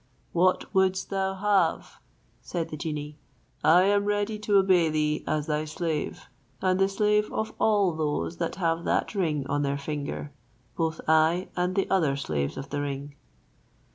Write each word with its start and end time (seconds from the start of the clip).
"What 0.31 0.73
wouldst 0.73 1.11
thou 1.11 1.35
have?" 1.35 1.99
said 2.41 2.69
the 2.69 2.75
genie. 2.75 3.19
"I 3.63 3.83
am 3.83 4.05
ready 4.05 4.39
to 4.39 4.57
obey 4.57 4.89
thee 4.89 5.23
as 5.27 5.45
thy 5.45 5.65
slave, 5.65 6.27
and 6.59 6.79
the 6.79 6.89
slave 6.89 7.31
of 7.31 7.53
all 7.59 7.91
those 7.93 8.37
that 8.37 8.55
have 8.55 8.83
that 8.85 9.13
ring 9.13 9.45
on 9.45 9.61
their 9.61 9.77
finger; 9.77 10.33
both 10.75 11.01
I 11.07 11.49
and 11.55 11.75
the 11.75 11.87
other 11.91 12.15
slaves 12.15 12.57
of 12.57 12.71
the 12.71 12.81
ring." 12.81 13.13